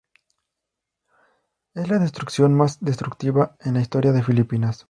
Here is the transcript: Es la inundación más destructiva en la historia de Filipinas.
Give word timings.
Es 1.75 1.87
la 1.87 1.97
inundación 1.97 2.55
más 2.55 2.83
destructiva 2.83 3.55
en 3.59 3.75
la 3.75 3.81
historia 3.81 4.11
de 4.11 4.23
Filipinas. 4.23 4.79